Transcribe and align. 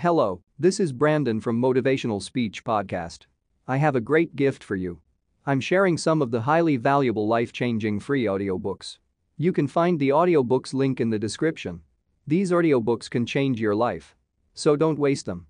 Hello, 0.00 0.42
this 0.58 0.78
is 0.78 0.92
Brandon 0.92 1.40
from 1.40 1.58
Motivational 1.58 2.22
Speech 2.22 2.64
Podcast. 2.64 3.20
I 3.66 3.78
have 3.78 3.96
a 3.96 4.00
great 4.00 4.36
gift 4.36 4.62
for 4.62 4.76
you. 4.76 5.00
I'm 5.46 5.58
sharing 5.58 5.96
some 5.96 6.20
of 6.20 6.30
the 6.30 6.42
highly 6.42 6.76
valuable 6.76 7.26
life-changing 7.26 8.00
free 8.00 8.24
audiobooks. 8.24 8.98
You 9.38 9.54
can 9.54 9.66
find 9.66 9.98
the 9.98 10.10
audiobooks 10.10 10.74
link 10.74 11.00
in 11.00 11.08
the 11.08 11.18
description. 11.18 11.80
These 12.26 12.50
audiobooks 12.50 13.08
can 13.08 13.24
change 13.24 13.58
your 13.58 13.74
life. 13.74 14.14
So 14.52 14.76
don't 14.76 14.98
waste 14.98 15.24
them. 15.24 15.46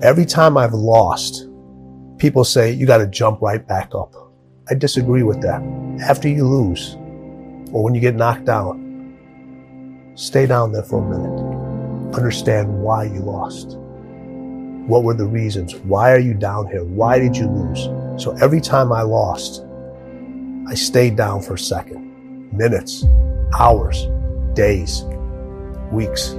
Every 0.00 0.24
time 0.24 0.56
I've 0.56 0.72
lost, 0.72 1.48
people 2.18 2.44
say 2.44 2.70
you 2.70 2.86
got 2.86 2.98
to 2.98 3.08
jump 3.08 3.42
right 3.42 3.66
back 3.66 3.92
up. 3.92 4.14
I 4.70 4.74
disagree 4.74 5.24
with 5.24 5.42
that. 5.42 5.60
After 6.00 6.28
you 6.28 6.46
lose, 6.46 6.94
or 7.72 7.82
when 7.82 7.96
you 7.96 8.00
get 8.00 8.14
knocked 8.14 8.44
down, 8.44 10.12
stay 10.14 10.46
down 10.46 10.70
there 10.70 10.84
for 10.84 11.04
a 11.04 11.18
minute 11.18 11.33
understand 12.12 12.82
why 12.82 13.04
you 13.04 13.20
lost. 13.20 13.78
What 14.86 15.02
were 15.02 15.14
the 15.14 15.26
reasons? 15.26 15.74
Why 15.76 16.12
are 16.12 16.18
you 16.18 16.34
down 16.34 16.66
here? 16.68 16.84
Why 16.84 17.18
did 17.18 17.36
you 17.36 17.46
lose? 17.46 17.84
So 18.22 18.36
every 18.40 18.60
time 18.60 18.92
I 18.92 19.02
lost, 19.02 19.64
I 20.68 20.74
stayed 20.74 21.16
down 21.16 21.42
for 21.42 21.54
a 21.54 21.58
second, 21.58 22.52
minutes, 22.52 23.04
hours, 23.58 24.06
days, 24.54 25.04
weeks. 25.90 26.30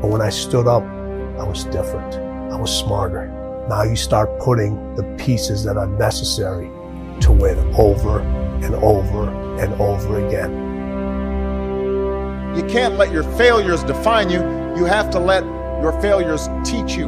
But 0.00 0.10
when 0.10 0.20
I 0.20 0.30
stood 0.30 0.66
up, 0.66 0.82
I 0.82 1.44
was 1.44 1.64
different. 1.64 2.14
I 2.52 2.56
was 2.56 2.76
smarter. 2.76 3.28
Now 3.68 3.82
you 3.82 3.96
start 3.96 4.38
putting 4.40 4.94
the 4.94 5.04
pieces 5.18 5.64
that 5.64 5.76
are 5.76 5.86
necessary 5.86 6.70
to 7.20 7.32
win 7.32 7.58
over 7.76 8.20
and 8.20 8.74
over 8.76 9.28
and 9.60 9.72
over 9.74 10.26
again. 10.26 10.71
You 12.56 12.62
can't 12.64 12.96
let 12.98 13.10
your 13.10 13.22
failures 13.38 13.82
define 13.82 14.28
you. 14.28 14.40
You 14.76 14.84
have 14.84 15.10
to 15.10 15.18
let 15.18 15.42
your 15.80 15.98
failures 16.02 16.48
teach 16.64 16.96
you. 16.96 17.06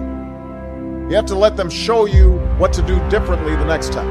You 1.09 1.17
have 1.17 1.27
to 1.27 1.34
let 1.34 1.59
them 1.59 1.69
show 1.69 2.06
you 2.06 2.39
what 2.56 2.73
to 2.73 2.83
do 2.83 2.97
differently 3.11 3.55
the 3.55 3.67
next 3.67 3.92
time. 3.92 4.09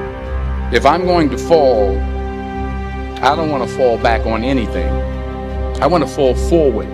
If 0.72 0.86
I'm 0.86 1.06
going 1.06 1.31
to 1.31 1.38
fall, 1.39 1.98
I 1.98 3.36
don't 3.36 3.50
want 3.50 3.67
to 3.67 3.76
fall 3.76 3.98
back 3.98 4.28
on 4.28 4.44
anything. 4.44 4.94
I 5.81 5.88
want 5.88 6.04
to 6.04 6.09
fall 6.09 6.36
forward. 6.36 6.88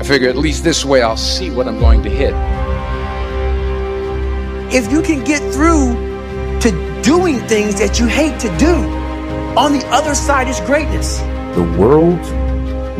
I 0.00 0.02
figure 0.04 0.30
at 0.30 0.36
least 0.36 0.64
this 0.64 0.82
way 0.84 1.02
I'll 1.02 1.18
see 1.18 1.50
what 1.50 1.68
I'm 1.68 1.78
going 1.78 2.02
to 2.04 2.10
hit. 2.10 2.32
If 4.74 4.90
you 4.90 5.02
can 5.02 5.22
get 5.22 5.40
through 5.52 5.94
to 6.60 7.02
doing 7.02 7.40
things 7.40 7.78
that 7.78 8.00
you 8.00 8.06
hate 8.06 8.40
to 8.40 8.48
do, 8.56 8.74
on 9.54 9.74
the 9.74 9.86
other 9.88 10.14
side 10.14 10.48
is 10.48 10.60
greatness. 10.60 11.18
The 11.54 11.76
world 11.78 12.18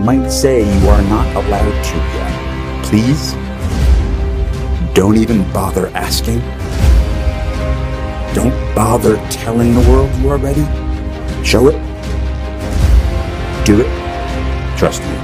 might 0.03 0.29
say 0.31 0.63
you 0.63 0.89
are 0.89 1.03
not 1.03 1.27
allowed 1.37 1.85
to 1.85 1.97
yet. 1.97 2.85
Please, 2.85 3.35
don't 4.95 5.17
even 5.17 5.51
bother 5.53 5.87
asking. 5.95 6.41
Don't 8.35 8.75
bother 8.75 9.17
telling 9.31 9.75
the 9.75 9.81
world 9.89 10.13
you 10.17 10.29
are 10.29 10.39
ready. 10.39 10.65
Show 11.45 11.69
it. 11.69 11.75
Do 13.65 13.81
it. 13.81 13.87
Trust 14.77 15.03
me. 15.03 15.15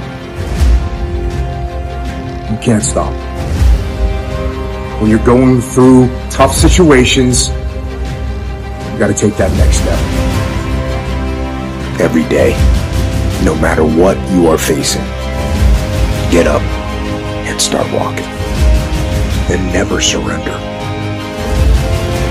You 2.49 2.57
can't 2.61 2.83
stop. 2.83 3.13
When 5.01 5.09
you're 5.09 5.25
going 5.25 5.59
through 5.59 6.07
tough 6.29 6.55
situations, 6.55 7.49
you 7.49 8.97
gotta 8.97 9.13
take 9.13 9.35
that 9.35 9.51
next 9.57 9.79
step. 9.79 9.99
Every 11.99 12.23
day 12.29 12.78
no 13.43 13.55
matter 13.55 13.83
what 13.83 14.17
you 14.31 14.47
are 14.47 14.57
facing. 14.57 15.03
Get 16.31 16.47
up 16.47 16.61
and 17.47 17.59
start 17.59 17.91
walking. 17.93 18.25
And 19.51 19.73
never 19.73 19.99
surrender. 19.99 20.55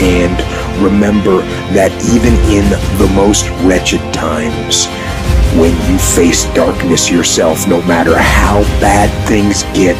And 0.00 0.38
remember 0.82 1.38
that 1.74 1.90
even 2.14 2.34
in 2.48 2.68
the 2.98 3.12
most 3.14 3.48
wretched 3.64 4.00
times, 4.14 4.86
when 5.58 5.74
you 5.90 5.98
face 5.98 6.44
darkness 6.54 7.10
yourself, 7.10 7.66
no 7.66 7.82
matter 7.82 8.16
how 8.16 8.62
bad 8.80 9.08
things 9.26 9.64
get, 9.74 9.96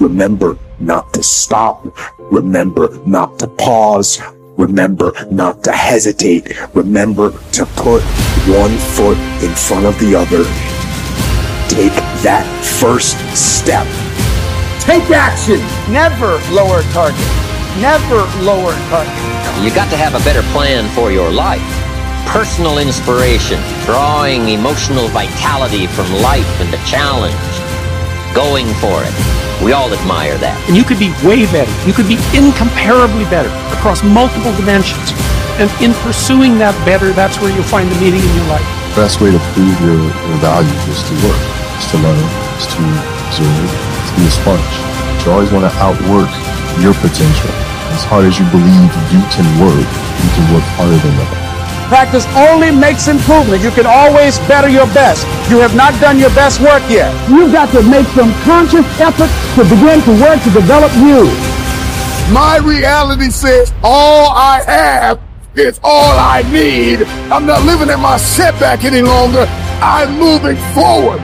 remember 0.00 0.56
not 0.78 1.12
to 1.12 1.22
stop. 1.22 1.86
Remember 2.18 2.88
not 3.06 3.38
to 3.40 3.46
pause. 3.46 4.20
Remember 4.58 5.12
not 5.30 5.64
to 5.64 5.72
hesitate. 5.72 6.52
Remember 6.74 7.32
to 7.52 7.64
put 7.76 8.02
one 8.44 8.76
foot 8.76 9.16
in 9.42 9.50
front 9.54 9.86
of 9.86 9.98
the 9.98 10.14
other. 10.14 10.44
Take 11.72 11.96
that 12.20 12.44
first 12.80 13.16
step. 13.34 13.86
Take 14.84 15.08
action. 15.10 15.56
Never 15.90 16.36
lower 16.52 16.82
target. 16.92 17.24
Never 17.80 18.28
lower 18.44 18.76
target. 18.92 19.64
You 19.64 19.74
got 19.74 19.88
to 19.90 19.96
have 19.96 20.14
a 20.14 20.22
better 20.24 20.42
plan 20.52 20.84
for 20.94 21.10
your 21.10 21.30
life. 21.30 21.64
Personal 22.28 22.78
inspiration, 22.78 23.60
drawing 23.84 24.48
emotional 24.48 25.08
vitality 25.08 25.86
from 25.86 26.12
life 26.20 26.48
and 26.60 26.72
the 26.72 26.80
challenge, 26.84 27.34
going 28.34 28.66
for 28.80 29.04
it. 29.04 29.12
We 29.62 29.70
all 29.72 29.92
admire 29.94 30.34
that. 30.42 30.58
And 30.66 30.74
you 30.74 30.82
could 30.82 30.98
be 30.98 31.14
way 31.22 31.46
better. 31.52 31.70
You 31.86 31.94
could 31.94 32.10
be 32.10 32.18
incomparably 32.34 33.28
better 33.30 33.52
across 33.70 34.02
multiple 34.02 34.50
dimensions. 34.58 35.14
And 35.60 35.70
in 35.78 35.92
pursuing 36.02 36.56
that 36.58 36.74
better, 36.82 37.12
that's 37.12 37.38
where 37.38 37.52
you'll 37.52 37.68
find 37.68 37.86
the 37.86 37.98
meaning 38.00 38.24
in 38.24 38.32
your 38.34 38.48
life. 38.50 38.64
The 38.96 39.06
best 39.06 39.20
way 39.20 39.30
to 39.30 39.40
prove 39.54 39.76
your, 39.84 40.00
your 40.00 40.38
value 40.40 40.78
is 40.90 41.00
to 41.06 41.14
work, 41.22 41.42
is 41.78 41.86
to 41.92 41.96
learn, 42.00 42.24
is 42.58 42.66
to 42.72 42.82
observe, 43.28 43.70
to 43.70 44.12
be 44.16 44.24
a 44.26 44.32
sponge. 44.32 44.74
You 45.22 45.30
always 45.30 45.52
want 45.52 45.68
to 45.68 45.72
outwork 45.78 46.32
your 46.80 46.96
potential. 46.98 47.52
As 47.92 48.02
hard 48.08 48.24
as 48.24 48.40
you 48.40 48.48
believe 48.48 48.90
you 49.12 49.22
can 49.30 49.46
work, 49.60 49.86
you 49.86 50.30
can 50.32 50.44
work 50.56 50.66
harder 50.74 50.96
than 50.96 51.14
that. 51.20 51.41
Practice 51.92 52.24
only 52.34 52.70
makes 52.70 53.06
improvement. 53.06 53.62
You 53.62 53.70
can 53.70 53.84
always 53.84 54.38
better 54.48 54.66
your 54.66 54.86
best. 54.94 55.26
You 55.50 55.58
have 55.58 55.76
not 55.76 55.92
done 56.00 56.18
your 56.18 56.30
best 56.30 56.58
work 56.58 56.82
yet. 56.88 57.12
You've 57.28 57.52
got 57.52 57.70
to 57.72 57.82
make 57.82 58.06
some 58.16 58.32
conscious 58.48 58.86
effort 58.98 59.28
to 59.56 59.62
begin 59.68 60.00
to 60.08 60.12
work 60.24 60.42
to 60.42 60.50
develop 60.56 60.90
you. 60.96 61.28
My 62.32 62.56
reality 62.64 63.28
says 63.28 63.74
all 63.82 64.30
I 64.30 64.62
have 64.62 65.20
is 65.54 65.78
all 65.84 66.16
I 66.18 66.40
need. 66.50 67.02
I'm 67.30 67.44
not 67.44 67.62
living 67.66 67.90
in 67.90 68.00
my 68.00 68.16
setback 68.16 68.84
any 68.84 69.02
longer. 69.02 69.44
I'm 69.82 70.18
moving 70.18 70.56
forward. 70.72 71.20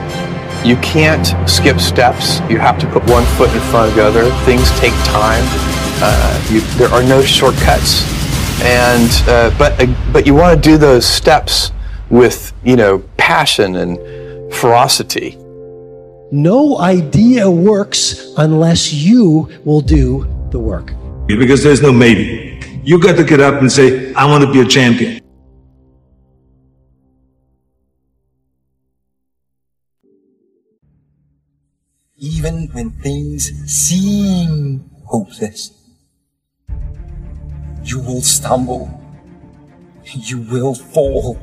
You 0.63 0.75
can't 0.85 1.25
skip 1.49 1.79
steps. 1.79 2.41
You 2.41 2.59
have 2.59 2.77
to 2.77 2.85
put 2.91 3.03
one 3.09 3.25
foot 3.37 3.49
in 3.55 3.61
front 3.71 3.89
of 3.89 3.95
the 3.95 4.05
other. 4.05 4.29
Things 4.45 4.69
take 4.77 4.93
time. 5.05 5.43
Uh, 6.01 6.47
you, 6.51 6.61
there 6.77 6.89
are 6.89 7.01
no 7.01 7.23
shortcuts, 7.23 8.03
and 8.61 9.09
uh, 9.27 9.55
but 9.57 9.79
uh, 9.81 9.87
but 10.11 10.25
you 10.25 10.33
want 10.33 10.61
to 10.61 10.69
do 10.69 10.77
those 10.77 11.05
steps 11.05 11.71
with 12.09 12.53
you 12.63 12.75
know 12.75 12.99
passion 13.17 13.75
and 13.75 13.97
ferocity. 14.53 15.37
No 16.31 16.77
idea 16.79 17.49
works 17.49 18.33
unless 18.37 18.93
you 18.93 19.49
will 19.65 19.81
do 19.81 20.27
the 20.51 20.59
work. 20.59 20.93
Because 21.27 21.63
there's 21.63 21.81
no 21.81 21.91
maybe. 21.91 22.59
You 22.83 23.01
got 23.01 23.17
to 23.17 23.23
get 23.23 23.39
up 23.39 23.61
and 23.61 23.71
say, 23.71 24.13
I 24.13 24.25
want 24.25 24.43
to 24.43 24.51
be 24.51 24.61
a 24.61 24.65
champion. 24.65 25.21
Even 32.15 32.67
when 32.73 32.91
things 32.91 33.51
seem 33.65 34.89
hopeless, 35.05 35.78
you 37.89 37.99
will 37.99 38.21
stumble. 38.21 38.87
You 40.03 40.41
will 40.41 40.75
fall. 40.75 41.39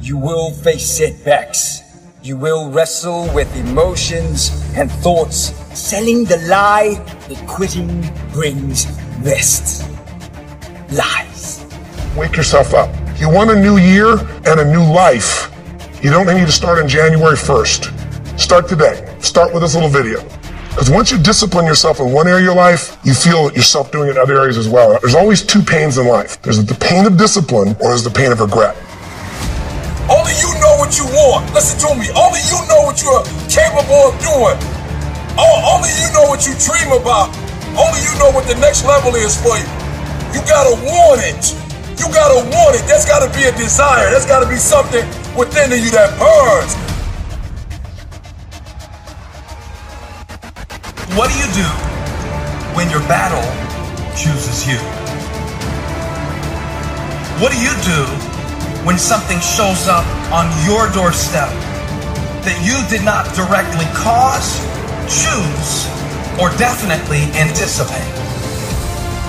You 0.00 0.16
will 0.16 0.52
face 0.52 0.86
setbacks. 0.86 1.82
You 2.22 2.36
will 2.36 2.70
wrestle 2.70 3.28
with 3.34 3.54
emotions 3.56 4.50
and 4.76 4.90
thoughts, 4.90 5.52
selling 5.76 6.24
the 6.26 6.36
lie 6.48 6.94
that 7.28 7.48
quitting 7.48 8.08
brings 8.32 8.86
rest 9.22 9.90
lies. 10.92 11.66
Wake 12.16 12.36
yourself 12.36 12.72
up. 12.72 12.94
You 13.18 13.28
want 13.28 13.50
a 13.50 13.60
new 13.60 13.76
year 13.76 14.12
and 14.46 14.60
a 14.60 14.64
new 14.64 14.84
life. 14.84 15.50
You 16.04 16.10
don't 16.10 16.26
need 16.26 16.46
to 16.46 16.52
start 16.52 16.78
on 16.78 16.88
January 16.88 17.36
1st. 17.36 18.38
Start 18.38 18.68
today. 18.68 19.12
Start 19.18 19.52
with 19.52 19.62
this 19.62 19.74
little 19.74 19.88
video. 19.88 20.20
Because 20.74 20.90
once 20.90 21.12
you 21.12 21.22
discipline 21.22 21.66
yourself 21.66 22.00
in 22.00 22.10
one 22.10 22.26
area 22.26 22.42
of 22.42 22.44
your 22.50 22.56
life, 22.56 22.98
you 23.06 23.14
feel 23.14 23.46
yourself 23.54 23.92
doing 23.92 24.08
it 24.08 24.12
in 24.12 24.18
other 24.18 24.34
areas 24.42 24.58
as 24.58 24.68
well. 24.68 24.98
There's 24.98 25.14
always 25.14 25.40
two 25.40 25.62
pains 25.62 25.98
in 25.98 26.08
life. 26.08 26.42
There's 26.42 26.58
the 26.58 26.74
pain 26.74 27.06
of 27.06 27.16
discipline 27.16 27.78
or 27.78 27.94
there's 27.94 28.02
the 28.02 28.10
pain 28.10 28.32
of 28.32 28.40
regret. 28.40 28.74
Only 30.10 30.34
you 30.42 30.50
know 30.58 30.74
what 30.74 30.98
you 30.98 31.06
want. 31.14 31.46
Listen 31.54 31.78
to 31.78 31.94
me. 31.94 32.10
Only 32.18 32.42
you 32.50 32.58
know 32.66 32.82
what 32.90 32.98
you 32.98 33.08
are 33.14 33.22
capable 33.46 34.10
of 34.10 34.18
doing. 34.18 34.58
Oh, 35.38 35.78
only 35.78 35.94
you 35.94 36.10
know 36.10 36.26
what 36.26 36.42
you 36.42 36.58
dream 36.58 36.90
about. 36.90 37.30
Only 37.78 38.02
you 38.02 38.10
know 38.18 38.34
what 38.34 38.50
the 38.50 38.58
next 38.58 38.82
level 38.82 39.14
is 39.14 39.38
for 39.38 39.54
you. 39.54 39.70
You 40.34 40.42
gotta 40.42 40.74
want 40.90 41.22
it. 41.22 41.54
You 42.02 42.10
gotta 42.10 42.42
want 42.50 42.74
it. 42.74 42.82
That's 42.90 43.06
gotta 43.06 43.30
be 43.30 43.46
a 43.46 43.54
desire. 43.54 44.10
That's 44.10 44.26
gotta 44.26 44.50
be 44.50 44.58
something 44.58 45.06
within 45.38 45.70
you 45.70 45.94
that 45.94 46.18
burns. 46.18 46.83
What 51.12 51.30
do 51.30 51.36
you 51.36 51.46
do 51.52 51.68
when 52.74 52.88
your 52.88 53.04
battle 53.06 53.44
chooses 54.16 54.66
you? 54.66 54.78
What 57.38 57.52
do 57.52 57.60
you 57.60 57.70
do 57.84 58.02
when 58.88 58.96
something 58.98 59.38
shows 59.38 59.86
up 59.86 60.06
on 60.32 60.48
your 60.64 60.90
doorstep 60.90 61.52
that 62.42 62.56
you 62.64 62.80
did 62.88 63.04
not 63.04 63.28
directly 63.36 63.84
cause, 63.92 64.58
choose, 65.06 65.86
or 66.40 66.48
definitely 66.56 67.28
anticipate? 67.36 68.10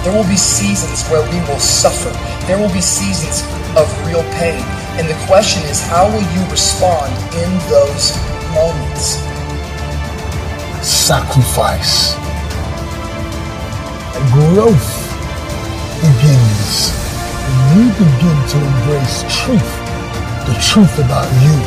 There 0.01 0.15
will 0.15 0.27
be 0.27 0.37
seasons 0.37 1.05
where 1.11 1.21
we 1.29 1.37
will 1.45 1.59
suffer. 1.59 2.09
There 2.47 2.57
will 2.57 2.71
be 2.73 2.81
seasons 2.81 3.43
of 3.75 3.85
real 4.07 4.23
pain. 4.39 4.63
And 4.97 5.09
the 5.09 5.19
question 5.27 5.61
is, 5.69 5.85
how 5.85 6.07
will 6.07 6.25
you 6.33 6.41
respond 6.49 7.11
in 7.35 7.51
those 7.67 8.15
moments? 8.55 9.34
Sacrifice. 10.85 12.13
Growth 14.29 14.93
begins 15.97 16.93
when 17.45 17.77
you 17.77 17.89
begin 17.97 18.37
to 18.53 18.57
embrace 18.61 19.25
truth, 19.33 19.71
the 20.45 20.53
truth 20.61 20.99
about 20.99 21.25
you, 21.41 21.57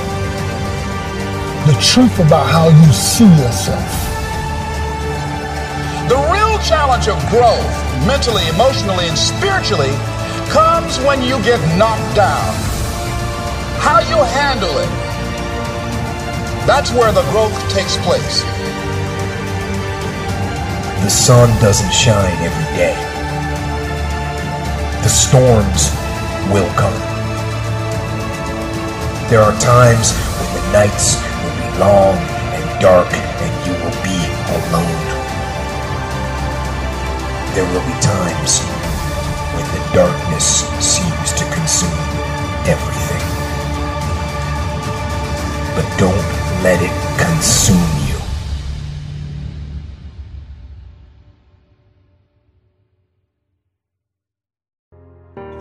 the 1.67 1.77
truth 1.83 2.17
about 2.21 2.47
how 2.47 2.69
you 2.69 2.93
see 2.93 3.27
yourself. 3.43 3.91
The 6.09 6.19
real 6.31 6.57
challenge 6.63 7.09
of 7.09 7.19
growth, 7.29 7.75
mentally, 8.07 8.47
emotionally, 8.49 9.09
and 9.09 9.19
spiritually, 9.19 9.91
comes 10.51 10.97
when 11.01 11.23
you 11.23 11.43
get 11.43 11.59
knocked 11.77 12.15
down. 12.15 12.55
How 13.83 13.99
you 13.99 14.23
handle 14.23 14.79
it, 14.79 14.91
that's 16.67 16.93
where 16.93 17.11
the 17.13 17.23
growth 17.33 17.57
takes 17.71 17.97
place. 17.99 18.45
The 21.09 21.15
sun 21.15 21.49
doesn't 21.59 21.91
shine 21.91 22.37
every 22.45 22.77
day. 22.77 22.93
The 25.01 25.09
storms 25.09 25.89
will 26.53 26.69
come. 26.77 26.93
There 29.31 29.41
are 29.41 29.57
times 29.59 30.13
when 30.13 30.51
the 30.53 30.65
nights 30.71 31.17
will 31.41 31.57
be 31.57 31.79
long 31.81 32.13
and 32.13 32.83
dark 32.83 33.09
and 33.09 33.53
you 33.65 33.73
will 33.81 33.97
be 34.05 34.21
alone. 34.53 35.05
There 37.57 37.65
will 37.73 37.87
be 37.89 37.97
times 38.05 38.61
when 39.57 39.65
the 39.65 39.81
darkness 39.97 40.69
seems 40.77 41.33
to 41.41 41.45
consume 41.57 42.05
everything. 42.69 43.25
But 45.73 45.89
don't 45.97 46.29
let 46.61 46.83
it 46.83 46.93
consume 47.17 47.98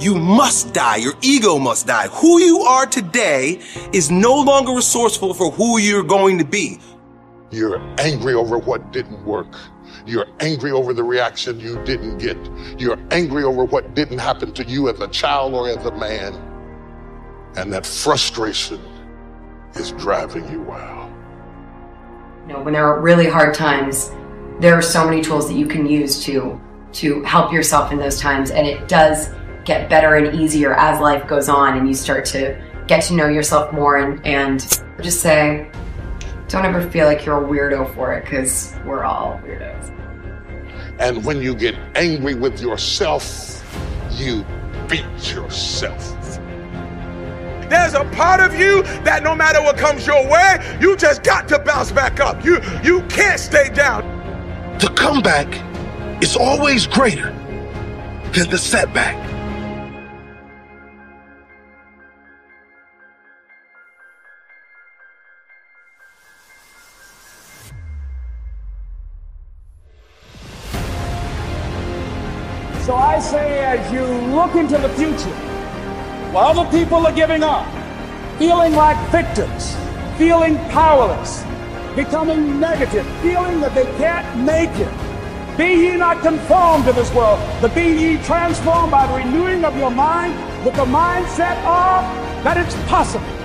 you. 0.08 0.14
You 0.14 0.20
must 0.20 0.74
die. 0.74 0.98
Your 0.98 1.14
ego 1.22 1.60
must 1.60 1.88
die. 1.88 2.08
Who 2.08 2.40
you 2.40 2.62
are 2.62 2.86
today 2.86 3.60
is 3.92 4.10
no 4.10 4.34
longer 4.34 4.72
resourceful 4.72 5.34
for 5.34 5.52
who 5.52 5.80
you're 5.80 6.04
going 6.04 6.38
to 6.38 6.46
be. 6.46 6.80
You're 7.52 7.80
angry 8.00 8.34
over 8.34 8.58
what 8.58 8.94
didn't 8.94 9.26
work. 9.26 9.54
You're 10.06 10.28
angry 10.40 10.72
over 10.72 10.94
the 10.94 11.04
reaction 11.04 11.60
you 11.60 11.84
didn't 11.84 12.20
get. 12.20 12.38
You're 12.80 13.00
angry 13.12 13.44
over 13.44 13.66
what 13.66 13.96
didn't 13.96 14.20
happen 14.20 14.54
to 14.54 14.64
you 14.64 14.88
as 14.90 15.00
a 15.02 15.10
child 15.10 15.54
or 15.54 15.68
as 15.68 15.86
a 15.86 15.92
man. 15.92 16.34
And 17.58 17.74
that 17.74 17.86
frustration 17.86 18.80
is 19.76 19.92
driving 19.94 20.50
you 20.50 20.62
wild. 20.62 21.12
You 22.48 22.54
know, 22.54 22.62
when 22.62 22.74
there 22.74 22.88
are 22.88 23.02
really 23.02 23.28
hard 23.28 23.54
times, 23.54 24.12
there 24.60 24.74
are 24.74 24.82
so 24.82 25.06
many 25.06 25.22
tools 25.22 25.50
that 25.50 25.56
you 25.56 25.68
can 25.68 25.86
use 25.86 26.24
to 26.24 26.62
to 26.94 27.22
help 27.24 27.52
yourself 27.52 27.92
in 27.92 28.00
those 28.00 28.20
times 28.20 28.50
and 28.50 28.66
it 28.66 28.88
does 28.88 29.30
get 29.68 29.90
better 29.90 30.16
and 30.16 30.34
easier 30.40 30.74
as 30.76 31.02
life 31.02 31.28
goes 31.28 31.50
on 31.50 31.78
and 31.78 31.90
you 31.90 31.94
start 31.94 32.24
to 32.24 32.58
get 32.88 33.04
to 33.04 33.14
know 33.14 33.28
yourself 33.28 33.74
more 33.74 33.98
and, 33.98 34.26
and 34.26 34.82
just 35.02 35.20
say 35.20 35.70
don't 36.48 36.64
ever 36.64 36.90
feel 36.90 37.06
like 37.06 37.26
you're 37.26 37.44
a 37.44 37.48
weirdo 37.48 37.94
for 37.94 38.14
it 38.14 38.24
because 38.24 38.74
we're 38.86 39.04
all 39.04 39.42
weirdos 39.44 39.92
And 41.00 41.26
when 41.26 41.42
you 41.42 41.54
get 41.54 41.76
angry 41.96 42.34
with 42.34 42.62
yourself, 42.62 43.62
you 44.12 44.46
beat 44.88 45.34
yourself. 45.34 46.14
There's 47.70 47.94
a 47.94 48.06
part 48.16 48.40
of 48.40 48.58
you 48.58 48.84
that 49.04 49.22
no 49.22 49.36
matter 49.36 49.62
what 49.62 49.78
comes 49.78 50.08
your 50.08 50.26
way, 50.30 50.78
you 50.80 50.96
just 50.96 51.24
got 51.24 51.50
to 51.50 51.60
bounce 51.60 51.92
back 51.92 52.22
up. 52.22 52.46
You 52.46 52.62
you 52.82 53.02
can't 53.08 53.38
stay 53.40 53.70
down. 53.70 54.02
The 54.80 54.88
comeback 54.96 55.50
is 56.24 56.38
always 56.38 56.88
greater 56.88 57.32
than 58.32 58.50
the 58.50 58.58
setback. 58.58 59.37
So 72.88 72.96
I 72.96 73.20
say, 73.20 73.60
as 73.66 73.92
you 73.92 74.06
look 74.34 74.56
into 74.56 74.78
the 74.78 74.88
future, 74.88 75.36
while 76.32 76.58
other 76.58 76.72
people 76.72 77.06
are 77.06 77.12
giving 77.12 77.44
up, 77.44 77.68
feeling 78.40 78.72
like 78.76 78.96
victims, 79.12 79.76
feeling 80.18 80.56
powerless, 80.70 81.44
becoming 81.98 82.62
negative, 82.62 83.06
feeling 83.22 83.60
that 83.60 83.76
they 83.76 83.84
can't 83.98 84.40
make 84.46 84.70
it, 84.80 85.58
be 85.58 85.90
ye 85.90 85.98
not 85.98 86.22
conformed 86.22 86.86
to 86.86 86.94
this 86.94 87.14
world, 87.14 87.42
but 87.60 87.76
be 87.76 87.82
ye 87.82 88.24
transformed 88.24 88.90
by 88.90 89.06
the 89.06 89.16
renewing 89.16 89.66
of 89.66 89.76
your 89.76 89.92
mind 89.92 90.34
with 90.64 90.76
the 90.76 90.86
mindset 90.86 91.58
of 91.68 92.08
that 92.46 92.56
it's 92.56 92.74
possible. 92.88 93.37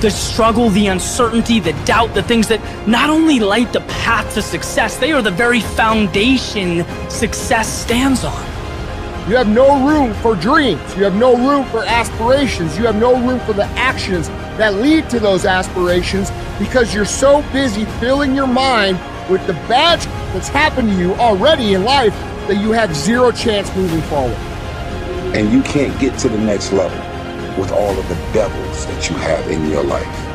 The 0.00 0.10
struggle, 0.10 0.70
the 0.70 0.88
uncertainty, 0.88 1.60
the 1.60 1.72
doubt, 1.84 2.14
the 2.14 2.22
things 2.22 2.48
that 2.48 2.60
not 2.88 3.10
only 3.10 3.38
light 3.40 3.72
the 3.72 3.80
path 3.82 4.34
to 4.34 4.42
success, 4.42 4.96
they 4.96 5.12
are 5.12 5.22
the 5.22 5.30
very 5.30 5.60
foundation 5.60 6.84
success 7.08 7.68
stands 7.68 8.24
on. 8.24 8.42
You 9.28 9.36
have 9.36 9.48
no 9.48 9.86
room 9.86 10.14
for 10.14 10.34
dreams. 10.34 10.96
You 10.96 11.04
have 11.04 11.14
no 11.14 11.36
room 11.36 11.64
for 11.66 11.84
aspirations. 11.84 12.76
You 12.76 12.86
have 12.86 12.96
no 12.96 13.14
room 13.24 13.38
for 13.40 13.52
the 13.52 13.66
actions 13.76 14.28
that 14.58 14.74
lead 14.74 15.08
to 15.10 15.20
those 15.20 15.44
aspirations 15.44 16.32
because 16.58 16.92
you're 16.92 17.04
so 17.04 17.42
busy 17.52 17.84
filling 18.00 18.34
your 18.34 18.48
mind 18.48 18.98
with 19.30 19.46
the 19.46 19.52
bad 19.68 20.00
that's 20.34 20.48
happened 20.48 20.90
to 20.90 20.98
you 20.98 21.14
already 21.14 21.74
in 21.74 21.84
life 21.84 22.14
that 22.48 22.56
you 22.56 22.72
have 22.72 22.96
zero 22.96 23.30
chance 23.30 23.74
moving 23.76 24.02
forward. 24.02 24.36
And 25.36 25.52
you 25.52 25.62
can't 25.62 25.98
get 26.00 26.18
to 26.20 26.28
the 26.28 26.38
next 26.38 26.72
level 26.72 27.11
with 27.58 27.72
all 27.72 27.98
of 27.98 28.08
the 28.08 28.14
devils 28.32 28.86
that 28.86 29.08
you 29.10 29.16
have 29.16 29.48
in 29.50 29.68
your 29.68 29.82
life. 29.84 30.32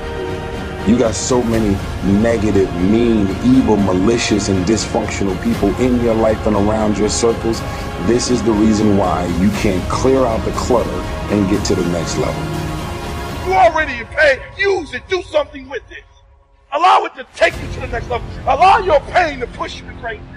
You 0.87 0.97
got 0.97 1.15
so 1.15 1.43
many 1.43 1.75
negative, 2.21 2.73
mean, 2.75 3.27
evil, 3.43 3.75
malicious, 3.75 4.47
and 4.47 4.65
dysfunctional 4.65 5.35
people 5.43 5.75
in 5.81 6.01
your 6.01 6.15
life 6.15 6.47
and 6.47 6.55
around 6.55 6.97
your 6.97 7.09
circles. 7.09 7.59
This 8.07 8.31
is 8.31 8.41
the 8.43 8.53
reason 8.53 8.97
why 8.97 9.25
you 9.41 9.49
can't 9.59 9.83
clear 9.89 10.25
out 10.25 10.43
the 10.45 10.51
clutter 10.51 10.89
and 11.33 11.49
get 11.49 11.65
to 11.65 11.75
the 11.75 11.85
next 11.89 12.17
level. 12.17 12.41
You 13.45 13.53
already 13.53 13.99
in 13.99 14.05
pain. 14.07 14.39
Use 14.57 14.93
it. 14.93 15.05
Do 15.09 15.21
something 15.23 15.67
with 15.67 15.83
it. 15.91 16.05
Allow 16.71 17.03
it 17.03 17.15
to 17.15 17.27
take 17.35 17.53
you 17.61 17.67
to 17.73 17.79
the 17.81 17.87
next 17.87 18.09
level. 18.09 18.25
Allow 18.43 18.79
your 18.79 19.01
pain 19.11 19.39
to 19.41 19.47
push 19.47 19.81
you 19.81 19.87
to 19.87 19.93
greatness. 19.95 20.36